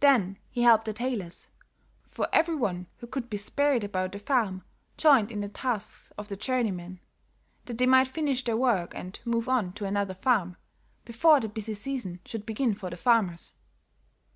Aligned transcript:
Then 0.00 0.36
he 0.50 0.62
helped 0.62 0.84
the 0.86 0.92
tailors, 0.92 1.48
for 2.10 2.26
every 2.32 2.56
one 2.56 2.88
who 2.96 3.06
could 3.06 3.30
be 3.30 3.36
spared 3.36 3.84
about 3.84 4.10
the 4.10 4.18
farm 4.18 4.64
joined 4.96 5.30
in 5.30 5.42
the 5.42 5.48
tasks 5.48 6.10
of 6.18 6.26
the 6.26 6.34
journeymen, 6.34 6.98
that 7.66 7.78
they 7.78 7.86
might 7.86 8.08
finish 8.08 8.42
their 8.42 8.56
work 8.56 8.92
and 8.96 9.20
move 9.24 9.48
on 9.48 9.72
to 9.74 9.84
another 9.84 10.14
farm, 10.14 10.56
before 11.04 11.38
the 11.38 11.48
busy 11.48 11.74
season 11.74 12.18
should 12.26 12.44
begin 12.44 12.74
for 12.74 12.90
the 12.90 12.96
farmers. 12.96 13.52